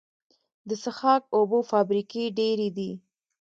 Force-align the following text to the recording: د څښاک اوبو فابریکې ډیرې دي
د 0.67 0.69
څښاک 0.83 1.23
اوبو 1.35 1.59
فابریکې 1.71 2.23
ډیرې 2.37 2.69
دي 2.77 2.91